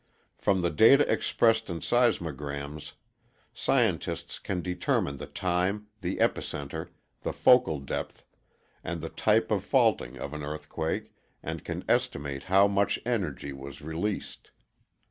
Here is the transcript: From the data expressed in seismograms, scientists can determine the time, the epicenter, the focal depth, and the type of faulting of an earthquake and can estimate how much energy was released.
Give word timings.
From 0.35 0.63
the 0.63 0.71
data 0.71 1.07
expressed 1.07 1.69
in 1.69 1.79
seismograms, 1.79 2.93
scientists 3.53 4.39
can 4.39 4.63
determine 4.63 5.17
the 5.17 5.27
time, 5.27 5.89
the 5.99 6.15
epicenter, 6.17 6.89
the 7.21 7.31
focal 7.31 7.77
depth, 7.79 8.25
and 8.83 9.01
the 9.01 9.09
type 9.09 9.51
of 9.51 9.63
faulting 9.63 10.17
of 10.17 10.33
an 10.33 10.41
earthquake 10.41 11.13
and 11.43 11.63
can 11.63 11.85
estimate 11.87 12.45
how 12.45 12.67
much 12.67 12.97
energy 13.05 13.53
was 13.53 13.83
released. 13.83 14.49